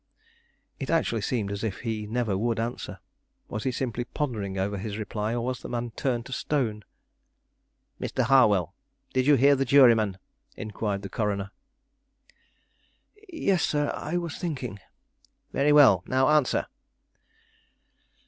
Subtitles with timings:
[0.79, 2.97] It actually seemed as if he never would answer.
[3.49, 6.83] Was he simply pondering over his reply, or was the man turned to stone?
[7.99, 8.23] "Mr.
[8.23, 8.73] Harwell,
[9.13, 10.17] did you hear the juryman?"
[10.55, 11.51] inquired the coroner.
[13.29, 14.79] "Yes, sir; I was thinking."
[15.53, 16.65] "Very well, now answer."